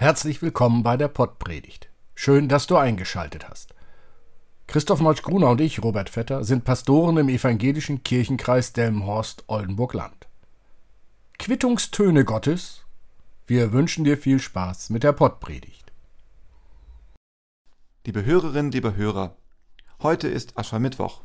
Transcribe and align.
Herzlich 0.00 0.40
willkommen 0.40 0.82
bei 0.82 0.96
der 0.96 1.08
Pottpredigt. 1.08 1.90
Schön, 2.14 2.48
dass 2.48 2.66
du 2.66 2.78
eingeschaltet 2.78 3.50
hast. 3.50 3.74
Christoph 4.66 5.00
Molsch-Gruner 5.00 5.50
und 5.50 5.60
ich, 5.60 5.82
Robert 5.82 6.08
Vetter, 6.08 6.42
sind 6.42 6.64
Pastoren 6.64 7.18
im 7.18 7.28
evangelischen 7.28 8.02
Kirchenkreis 8.02 8.72
Delmenhorst-Oldenburg-Land. 8.72 10.26
Quittungstöne 11.38 12.24
Gottes. 12.24 12.86
Wir 13.46 13.74
wünschen 13.74 14.04
dir 14.04 14.16
viel 14.16 14.40
Spaß 14.40 14.88
mit 14.88 15.02
der 15.02 15.12
Pottpredigt. 15.12 15.92
Liebe 18.06 18.24
Hörerinnen, 18.24 18.72
liebe 18.72 18.96
Hörer, 18.96 19.36
heute 20.02 20.28
ist 20.28 20.56
Aschermittwoch 20.56 21.20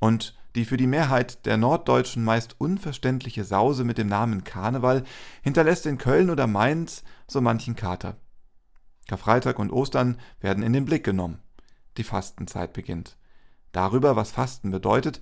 und 0.00 0.36
die 0.58 0.64
für 0.64 0.76
die 0.76 0.88
Mehrheit 0.88 1.46
der 1.46 1.56
Norddeutschen 1.56 2.24
meist 2.24 2.60
unverständliche 2.60 3.44
Sause 3.44 3.84
mit 3.84 3.96
dem 3.96 4.08
Namen 4.08 4.42
Karneval 4.42 5.04
hinterlässt 5.40 5.86
in 5.86 5.98
Köln 5.98 6.30
oder 6.30 6.48
Mainz 6.48 7.04
so 7.28 7.40
manchen 7.40 7.76
Kater. 7.76 8.16
Karfreitag 9.06 9.60
und 9.60 9.70
Ostern 9.70 10.18
werden 10.40 10.64
in 10.64 10.72
den 10.72 10.84
Blick 10.84 11.04
genommen. 11.04 11.40
Die 11.96 12.02
Fastenzeit 12.02 12.72
beginnt. 12.72 13.16
Darüber, 13.70 14.16
was 14.16 14.32
Fasten 14.32 14.72
bedeutet, 14.72 15.20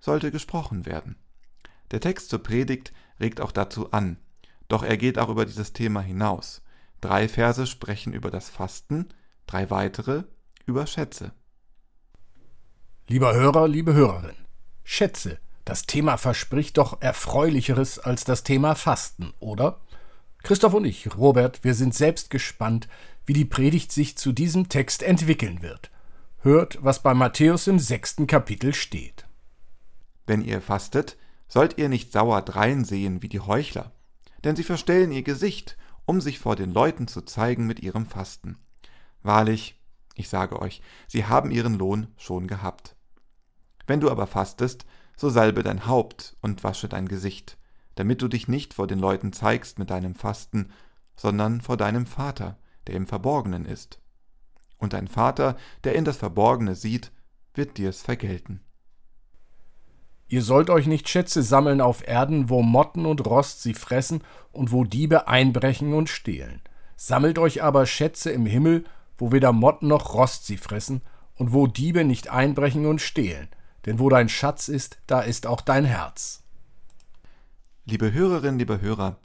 sollte 0.00 0.32
gesprochen 0.32 0.86
werden. 0.86 1.14
Der 1.92 2.00
Text 2.00 2.28
zur 2.28 2.42
Predigt 2.42 2.92
regt 3.20 3.40
auch 3.40 3.52
dazu 3.52 3.92
an, 3.92 4.16
doch 4.66 4.82
er 4.82 4.96
geht 4.96 5.20
auch 5.20 5.28
über 5.28 5.46
dieses 5.46 5.72
Thema 5.72 6.00
hinaus. 6.00 6.62
Drei 7.00 7.28
Verse 7.28 7.68
sprechen 7.68 8.12
über 8.12 8.32
das 8.32 8.48
Fasten, 8.50 9.10
drei 9.46 9.70
weitere 9.70 10.24
über 10.66 10.88
Schätze. 10.88 11.30
Lieber 13.06 13.34
Hörer, 13.34 13.68
liebe 13.68 13.94
Hörerin, 13.94 14.34
Schätze, 14.84 15.38
das 15.64 15.86
Thema 15.86 16.18
verspricht 16.18 16.76
doch 16.76 17.00
Erfreulicheres 17.00 17.98
als 17.98 18.24
das 18.24 18.44
Thema 18.44 18.74
Fasten, 18.74 19.32
oder? 19.40 19.80
Christoph 20.42 20.74
und 20.74 20.84
ich, 20.84 21.16
Robert, 21.16 21.64
wir 21.64 21.74
sind 21.74 21.94
selbst 21.94 22.28
gespannt, 22.28 22.86
wie 23.24 23.32
die 23.32 23.46
Predigt 23.46 23.90
sich 23.90 24.16
zu 24.18 24.32
diesem 24.32 24.68
Text 24.68 25.02
entwickeln 25.02 25.62
wird. 25.62 25.90
Hört, 26.40 26.78
was 26.84 27.02
bei 27.02 27.14
Matthäus 27.14 27.66
im 27.66 27.78
sechsten 27.78 28.26
Kapitel 28.26 28.74
steht. 28.74 29.26
Wenn 30.26 30.42
ihr 30.42 30.60
fastet, 30.60 31.16
sollt 31.48 31.78
ihr 31.78 31.88
nicht 31.88 32.12
sauer 32.12 32.42
dreinsehen 32.42 33.22
wie 33.22 33.30
die 33.30 33.40
Heuchler, 33.40 33.92
denn 34.44 34.54
sie 34.54 34.64
verstellen 34.64 35.12
ihr 35.12 35.22
Gesicht, 35.22 35.78
um 36.04 36.20
sich 36.20 36.38
vor 36.38 36.56
den 36.56 36.72
Leuten 36.72 37.08
zu 37.08 37.22
zeigen 37.22 37.66
mit 37.66 37.80
ihrem 37.80 38.04
Fasten. 38.04 38.58
Wahrlich, 39.22 39.80
ich 40.14 40.28
sage 40.28 40.60
euch, 40.60 40.82
sie 41.08 41.24
haben 41.24 41.50
ihren 41.50 41.78
Lohn 41.78 42.08
schon 42.18 42.46
gehabt. 42.46 42.94
Wenn 43.86 44.00
du 44.00 44.10
aber 44.10 44.26
fastest, 44.26 44.86
so 45.16 45.28
salbe 45.28 45.62
dein 45.62 45.86
Haupt 45.86 46.36
und 46.40 46.64
wasche 46.64 46.88
dein 46.88 47.08
Gesicht, 47.08 47.56
damit 47.94 48.22
du 48.22 48.28
dich 48.28 48.48
nicht 48.48 48.74
vor 48.74 48.86
den 48.86 48.98
Leuten 48.98 49.32
zeigst 49.32 49.78
mit 49.78 49.90
deinem 49.90 50.14
Fasten, 50.14 50.70
sondern 51.16 51.60
vor 51.60 51.76
deinem 51.76 52.06
Vater, 52.06 52.58
der 52.86 52.96
im 52.96 53.06
Verborgenen 53.06 53.64
ist. 53.64 54.00
Und 54.78 54.92
dein 54.92 55.08
Vater, 55.08 55.56
der 55.84 55.94
in 55.94 56.04
das 56.04 56.16
Verborgene 56.16 56.74
sieht, 56.74 57.12
wird 57.54 57.78
dir's 57.78 58.02
vergelten. 58.02 58.60
Ihr 60.26 60.42
sollt 60.42 60.70
euch 60.70 60.86
nicht 60.86 61.08
Schätze 61.08 61.42
sammeln 61.42 61.80
auf 61.80 62.06
Erden, 62.06 62.48
wo 62.48 62.62
Motten 62.62 63.06
und 63.06 63.24
Rost 63.26 63.62
sie 63.62 63.74
fressen 63.74 64.22
und 64.52 64.72
wo 64.72 64.84
Diebe 64.84 65.28
einbrechen 65.28 65.94
und 65.94 66.08
stehlen. 66.08 66.60
Sammelt 66.96 67.38
euch 67.38 67.62
aber 67.62 67.86
Schätze 67.86 68.30
im 68.30 68.46
Himmel, 68.46 68.84
wo 69.18 69.32
weder 69.32 69.52
Motten 69.52 69.88
noch 69.88 70.14
Rost 70.14 70.46
sie 70.46 70.56
fressen 70.56 71.02
und 71.36 71.52
wo 71.52 71.66
Diebe 71.66 72.04
nicht 72.04 72.30
einbrechen 72.30 72.86
und 72.86 73.00
stehlen. 73.00 73.48
Denn 73.86 73.98
wo 73.98 74.08
dein 74.08 74.28
Schatz 74.28 74.68
ist, 74.68 74.98
da 75.06 75.20
ist 75.20 75.46
auch 75.46 75.60
dein 75.60 75.84
Herz. 75.84 76.42
Liebe 77.84 78.12
Hörerin, 78.12 78.58
lieber 78.58 78.80
Hörer, 78.80 79.18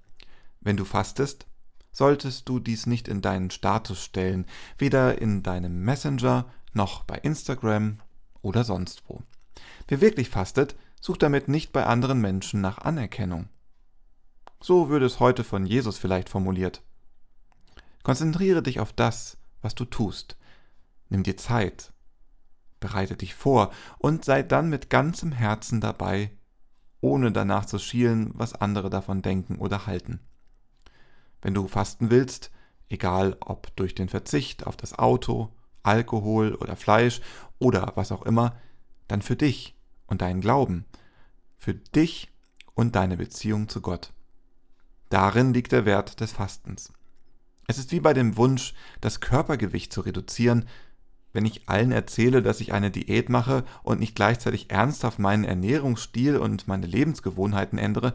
wenn 0.60 0.76
du 0.76 0.84
fastest, 0.84 1.46
solltest 1.92 2.50
du 2.50 2.60
dies 2.60 2.86
nicht 2.86 3.08
in 3.08 3.22
deinen 3.22 3.52
Status 3.52 4.04
stellen, 4.04 4.46
weder 4.78 5.22
in 5.22 5.44
deinem 5.44 5.84
Messenger 5.84 6.46
noch 6.74 7.04
bei 7.04 7.18
Instagram 7.18 8.00
oder 8.42 8.64
sonst 8.64 9.04
wo. 9.08 9.24
Wer 9.88 10.02
wirklich 10.02 10.30
fastet, 10.30 10.76
sucht 11.02 11.24
damit 11.24 11.48
nicht 11.48 11.72
bei 11.72 11.86
anderen 11.86 12.20
Menschen 12.20 12.62
nach 12.62 12.80
Anerkennung. 12.80 13.48
So 14.62 14.90
würde 14.90 15.06
es 15.06 15.20
heute 15.20 15.44
von 15.44 15.66
Jesus 15.66 15.98
vielleicht 15.98 16.30
formuliert. 16.30 16.84
Konzentriere 18.04 18.62
dich 18.62 18.80
auf 18.80 18.92
das, 18.92 19.38
was 19.62 19.76
du 19.76 19.86
tust. 19.86 20.36
Nimm 21.10 21.24
dir 21.24 21.38
Zeit. 21.38 21.94
Bereite 22.80 23.16
dich 23.16 23.36
vor 23.36 23.72
und 23.98 24.26
sei 24.26 24.44
dann 24.44 24.70
mit 24.70 24.90
ganzem 24.90 25.32
Herzen 25.32 25.82
dabei, 25.82 26.32
ohne 27.02 27.32
danach 27.32 27.66
zu 27.66 27.80
schielen, 27.80 28.32
was 28.34 28.54
andere 28.54 28.90
davon 28.90 29.22
denken 29.22 29.58
oder 29.58 29.86
halten. 29.86 30.20
Wenn 31.42 31.54
du 31.54 31.68
fasten 31.68 32.10
willst, 32.10 32.52
egal 32.90 33.38
ob 33.40 33.76
durch 33.76 33.96
den 33.96 34.10
Verzicht 34.10 34.68
auf 34.68 34.76
das 34.76 34.98
Auto, 34.98 35.54
Alkohol 35.84 36.56
oder 36.56 36.76
Fleisch 36.76 37.22
oder 37.58 37.94
was 37.96 38.12
auch 38.12 38.24
immer, 38.24 38.56
dann 39.08 39.22
für 39.22 39.36
dich 39.36 39.76
und 40.08 40.22
deinen 40.22 40.42
Glauben, 40.42 40.86
für 41.58 41.74
dich 41.74 42.32
und 42.74 42.96
deine 42.96 43.18
Beziehung 43.18 43.70
zu 43.70 43.82
Gott. 43.82 44.14
Darin 45.10 45.54
liegt 45.54 45.72
der 45.72 45.86
Wert 45.86 46.20
des 46.20 46.34
Fastens. 46.34 46.94
Es 47.68 47.78
ist 47.78 47.92
wie 47.92 48.00
bei 48.00 48.14
dem 48.14 48.38
Wunsch, 48.38 48.74
das 49.02 49.20
Körpergewicht 49.20 49.94
zu 49.94 50.02
reduzieren, 50.02 50.68
wenn 51.34 51.46
ich 51.46 51.70
allen 51.70 51.92
erzähle, 51.92 52.42
dass 52.42 52.62
ich 52.62 52.74
eine 52.74 52.92
Diät 52.92 53.30
mache 53.30 53.64
und 53.84 54.00
nicht 54.00 54.16
gleichzeitig 54.16 54.72
ernsthaft 54.72 55.20
meinen 55.20 55.44
Ernährungsstil 55.44 56.38
und 56.38 56.68
meine 56.68 56.88
Lebensgewohnheiten 56.88 57.78
ändere, 57.78 58.14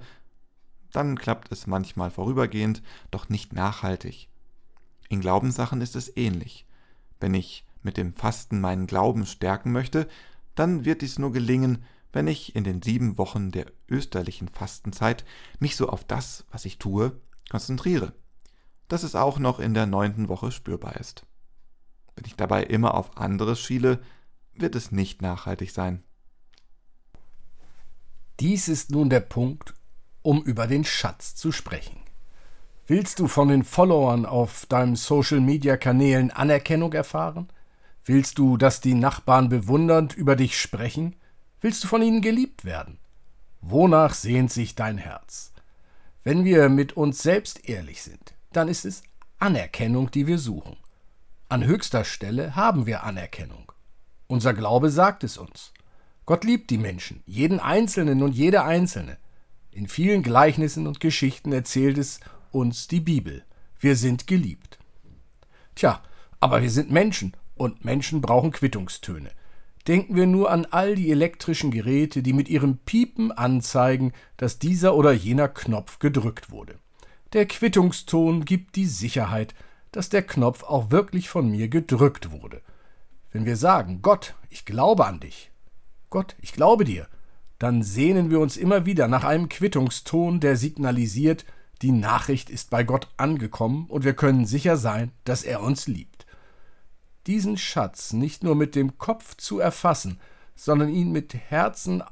dann 0.92 1.19
klappt 1.19 1.50
es 1.52 1.66
manchmal 1.66 2.10
vorübergehend, 2.10 2.82
doch 3.10 3.28
nicht 3.28 3.52
nachhaltig. 3.52 4.28
In 5.08 5.20
Glaubenssachen 5.20 5.80
ist 5.80 5.97
es 5.97 6.16
ähnlich. 6.16 6.66
Wenn 7.20 7.34
ich 7.34 7.66
mit 7.82 7.97
dem 7.97 8.12
Fasten 8.12 8.60
meinen 8.60 8.86
Glauben 8.86 9.26
stärken 9.26 9.72
möchte, 9.72 10.08
dann 10.54 10.84
wird 10.84 11.02
dies 11.02 11.19
nur 11.19 11.32
gelingen, 11.32 11.84
wenn 12.12 12.28
ich 12.28 12.54
in 12.54 12.64
den 12.64 12.81
sieben 12.81 13.19
Wochen 13.19 13.50
der 13.50 13.66
österlichen 13.88 14.48
Fastenzeit 14.48 15.25
mich 15.58 15.76
so 15.76 15.88
auf 15.88 16.04
das, 16.04 16.44
was 16.50 16.64
ich 16.64 16.78
tue, 16.78 17.20
konzentriere 17.50 18.12
dass 18.88 19.02
es 19.02 19.14
auch 19.14 19.38
noch 19.38 19.58
in 19.58 19.75
der 19.75 19.86
neunten 19.86 20.28
Woche 20.28 20.52
spürbar 20.52 20.96
ist. 20.96 21.26
Ich 22.34 22.37
dabei 22.37 22.65
immer 22.65 22.95
auf 22.95 23.17
anderes 23.17 23.61
schiele, 23.61 24.00
wird 24.55 24.75
es 24.75 24.91
nicht 24.91 25.22
nachhaltig 25.22 25.71
sein. 25.71 26.03
Dies 28.41 28.67
ist 28.67 28.91
nun 28.91 29.09
der 29.09 29.21
Punkt, 29.21 29.72
um 30.22 30.43
über 30.43 30.67
den 30.67 30.84
Schatz 30.84 31.37
zu 31.37 31.53
sprechen. 31.53 32.00
Willst 32.89 33.21
du 33.21 33.28
von 33.28 33.47
den 33.47 33.62
Followern 33.62 34.27
auf 34.27 34.67
deinen 34.67 34.97
Social-Media-Kanälen 34.97 36.33
Anerkennung 36.33 36.93
erfahren? 36.93 37.50
Willst 38.05 38.37
du, 38.39 38.56
dass 38.56 38.81
die 38.81 38.94
Nachbarn 38.94 39.49
bewundernd 39.49 40.12
über 40.17 40.34
dich 40.34 40.61
sprechen? 40.61 41.15
Willst 41.61 41.84
du 41.84 41.87
von 41.87 42.03
ihnen 42.03 42.21
geliebt 42.21 42.65
werden? 42.65 42.99
Wonach 43.61 44.12
sehnt 44.12 44.50
sich 44.50 44.75
dein 44.75 44.99
Herz? 44.99 45.53
Wenn 46.25 46.44
wir 46.44 46.69
mit 46.69 46.94
uns 46.94 47.23
selbst 47.23 47.69
ehrlich 47.69 48.03
sind, 48.03 48.34
dann 48.50 48.67
ist 48.67 48.84
es 48.84 49.05
Anerkennung, 49.39 50.11
die 50.11 50.27
wir 50.27 50.39
suchen. 50.39 50.77
An 51.50 51.65
höchster 51.65 52.05
Stelle 52.05 52.56
haben 52.56 52.87
wir 52.87 53.05
Anerkennung. 53.05 53.71
Unser 54.27 54.55
Glaube 54.55 54.91
sagt 54.91 55.25
es 55.25 55.37
uns. 55.37 55.72
Gott 56.25 56.43
liebt 56.43 56.70
die 56.70 56.79
Menschen, 56.79 57.23
jeden 57.26 57.61
Einzelnen 57.61 58.23
und 58.23 58.35
jede 58.35 58.64
Einzelne. 58.64 59.19
In 59.70 59.87
vielen 59.87 60.23
Gleichnissen 60.23 60.87
und 60.87 61.00
Geschichten 61.00 61.52
erzählt 61.52 61.99
es 61.99 62.20
uns 62.50 62.88
die 62.88 63.00
Bibel. 63.00 63.44
Wir 63.79 63.94
sind 63.94 64.26
geliebt. 64.26 64.79
Tja, 65.75 66.02
aber 66.41 66.62
wir 66.62 66.70
sind 66.70 66.91
Menschen 66.91 67.37
und 67.56 67.85
Menschen 67.85 68.23
brauchen 68.23 68.50
Quittungstöne. 68.50 69.31
Denken 69.87 70.17
wir 70.17 70.26
nur 70.26 70.50
an 70.50 70.67
all 70.70 70.94
die 70.94 71.11
elektrischen 71.11 71.70
Geräte, 71.70 72.23
die 72.23 72.32
mit 72.32 72.49
ihrem 72.49 72.79
Piepen 72.79 73.32
anzeigen, 73.32 74.12
dass 74.38 74.58
dieser 74.58 74.94
oder 74.94 75.12
jener 75.12 75.49
Knopf 75.49 75.99
gedrückt 75.99 76.50
wurde. 76.50 76.79
Der 77.35 77.44
Quittungston 77.46 78.46
gibt 78.46 78.76
die 78.76 78.87
Sicherheit, 78.87 79.55
dass 79.96 80.08
der 80.08 80.23
Knopf 80.23 80.62
auch 80.62 80.91
wirklich 80.91 81.29
von 81.29 81.50
mir 81.50 81.69
gedrückt 81.69 82.31
wurde. 82.31 82.62
Wenn 83.32 83.46
wir 83.46 83.56
sagen, 83.56 84.00
Gott, 84.02 84.35
ich 84.50 84.64
glaube 84.64 85.06
an 85.06 85.20
dich, 85.20 85.50
Gott, 86.11 86.37
ich 86.41 86.52
glaube 86.52 86.85
dir, 86.85 87.08
dann 87.58 87.82
sehnen 87.82 88.31
wir 88.31 88.41
uns 88.41 88.56
immer 88.56 88.87
wieder 88.87 89.08
nach 89.08 89.25
einem 89.25 89.49
Quittungston, 89.49 90.41
der 90.41 90.56
signalisiert, 90.56 91.44
die 91.82 91.93
Nachricht 91.93 92.50
ist 92.50 92.70
bei 92.70 92.85
Gott 92.85 93.08
angekommen 93.17 93.87
und 93.88 94.05
wir 94.05 94.14
können 94.14 94.46
sicher 94.46 94.76
sein, 94.76 95.12
dass 95.25 95.43
er 95.43 95.61
uns 95.61 95.87
liebt. 95.87 96.26
Diesen 97.26 97.56
Schatz 97.56 98.12
nicht 98.12 98.44
nur 98.44 98.55
mit 98.55 98.75
dem 98.75 98.99
Kopf 98.99 99.37
zu 99.37 99.58
erfassen, 99.58 100.20
sondern 100.55 100.88
ihn 100.88 101.11
mit 101.11 101.35
Herzen 101.35 102.02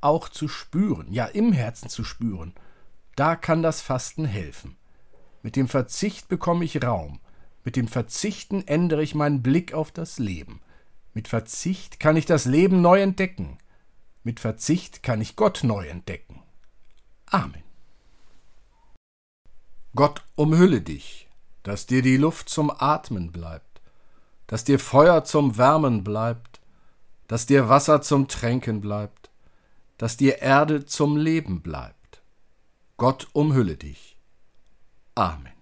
auch 0.00 0.28
zu 0.28 0.48
spüren, 0.48 1.12
ja 1.12 1.26
im 1.26 1.52
Herzen 1.52 1.88
zu 1.88 2.04
spüren– 2.04 2.54
da 3.16 3.36
kann 3.36 3.62
das 3.62 3.80
Fasten 3.80 4.24
helfen. 4.24 4.76
Mit 5.42 5.56
dem 5.56 5.68
Verzicht 5.68 6.28
bekomme 6.28 6.64
ich 6.64 6.82
Raum. 6.82 7.20
Mit 7.64 7.76
dem 7.76 7.88
Verzichten 7.88 8.66
ändere 8.66 9.02
ich 9.02 9.14
meinen 9.14 9.42
Blick 9.42 9.72
auf 9.72 9.92
das 9.92 10.18
Leben. 10.18 10.60
Mit 11.14 11.28
Verzicht 11.28 12.00
kann 12.00 12.16
ich 12.16 12.26
das 12.26 12.44
Leben 12.44 12.80
neu 12.80 13.00
entdecken. 13.00 13.58
Mit 14.24 14.40
Verzicht 14.40 15.02
kann 15.02 15.20
ich 15.20 15.36
Gott 15.36 15.62
neu 15.62 15.86
entdecken. 15.86 16.42
Amen. 17.26 17.62
Gott 19.94 20.24
umhülle 20.36 20.80
dich. 20.80 21.28
dass 21.62 21.86
dir 21.86 22.02
die 22.02 22.16
Luft 22.16 22.48
zum 22.48 22.70
Atmen 22.70 23.30
bleibt, 23.30 23.80
dass 24.46 24.64
dir 24.64 24.78
Feuer 24.78 25.24
zum 25.24 25.56
Wärmen 25.56 26.02
bleibt, 26.02 26.60
dass 27.28 27.46
dir 27.46 27.68
Wasser 27.68 28.02
zum 28.02 28.28
Tränken 28.28 28.80
bleibt, 28.80 29.30
dass 29.96 30.16
dir 30.16 30.42
Erde 30.42 30.84
zum 30.86 31.16
Leben 31.16 31.62
bleibt. 31.62 32.22
Gott 32.96 33.28
umhülle 33.32 33.76
dich. 33.76 34.18
Amen. 35.14 35.61